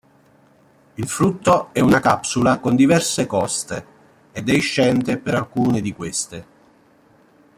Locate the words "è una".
1.73-1.99